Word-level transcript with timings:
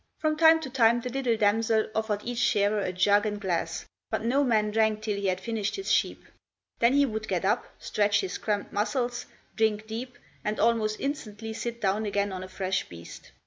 From 0.17 0.35
time 0.35 0.59
to 0.61 0.69
time 0.71 1.01
the 1.01 1.09
little 1.11 1.37
damsel 1.37 1.87
offered 1.93 2.21
each 2.23 2.39
shearer 2.39 2.79
a 2.79 2.91
jug 2.91 3.23
and 3.23 3.39
glass, 3.39 3.85
but 4.09 4.25
no 4.25 4.43
man 4.43 4.71
drank 4.71 5.03
till 5.03 5.15
he 5.15 5.27
had 5.27 5.39
finished 5.39 5.75
his 5.75 5.91
sheep; 5.91 6.23
then 6.79 6.93
he 6.93 7.05
would 7.05 7.27
get 7.27 7.45
up, 7.45 7.67
stretch 7.77 8.21
his 8.21 8.39
cramped 8.39 8.73
muscles, 8.73 9.27
drink 9.55 9.85
deep, 9.85 10.17
and 10.43 10.59
almost 10.59 10.99
instantly 10.99 11.53
sit 11.53 11.79
down 11.79 12.07
again 12.07 12.31
on 12.31 12.43
a 12.43 12.47
fresh 12.49 12.89
beast. 12.89 13.29